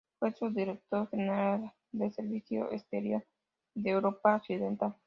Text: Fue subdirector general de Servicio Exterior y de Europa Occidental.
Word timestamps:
Fue 0.17 0.33
subdirector 0.33 1.07
general 1.11 1.71
de 1.91 2.09
Servicio 2.09 2.71
Exterior 2.71 3.23
y 3.75 3.83
de 3.83 3.91
Europa 3.91 4.37
Occidental. 4.37 4.95